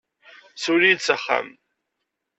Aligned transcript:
Siwel-iyi-d 0.55 1.01
s 1.03 1.09
axxam. 1.15 1.47